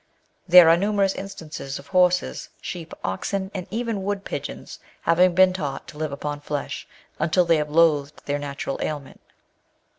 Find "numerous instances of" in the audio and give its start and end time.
0.77-1.85